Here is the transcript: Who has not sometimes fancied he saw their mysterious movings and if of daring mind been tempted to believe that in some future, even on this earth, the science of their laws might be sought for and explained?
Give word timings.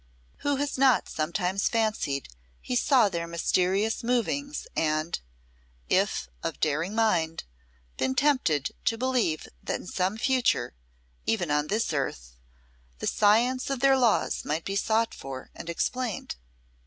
Who 0.37 0.55
has 0.55 0.79
not 0.79 1.07
sometimes 1.07 1.69
fancied 1.69 2.27
he 2.59 2.75
saw 2.75 3.07
their 3.07 3.27
mysterious 3.27 4.03
movings 4.03 4.65
and 4.75 5.19
if 5.89 6.27
of 6.41 6.59
daring 6.59 6.95
mind 6.95 7.43
been 7.97 8.15
tempted 8.15 8.71
to 8.85 8.97
believe 8.97 9.47
that 9.61 9.79
in 9.79 9.85
some 9.85 10.17
future, 10.17 10.73
even 11.27 11.51
on 11.51 11.67
this 11.67 11.93
earth, 11.93 12.35
the 12.97 13.05
science 13.05 13.69
of 13.69 13.79
their 13.81 13.95
laws 13.95 14.43
might 14.43 14.65
be 14.65 14.75
sought 14.75 15.13
for 15.13 15.51
and 15.53 15.69
explained? 15.69 16.35